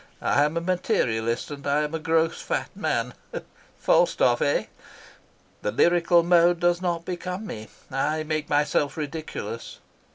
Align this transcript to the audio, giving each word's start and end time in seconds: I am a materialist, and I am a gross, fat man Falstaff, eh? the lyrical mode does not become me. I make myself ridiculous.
I 0.23 0.45
am 0.45 0.57
a 0.57 0.61
materialist, 0.61 1.51
and 1.51 1.67
I 1.67 1.83
am 1.83 1.93
a 1.93 1.99
gross, 1.99 2.41
fat 2.41 2.71
man 2.73 3.13
Falstaff, 3.77 4.41
eh? 4.41 4.65
the 5.61 5.71
lyrical 5.71 6.23
mode 6.23 6.59
does 6.59 6.81
not 6.81 7.05
become 7.05 7.45
me. 7.45 7.67
I 7.91 8.23
make 8.23 8.49
myself 8.49 8.97
ridiculous. 8.97 9.77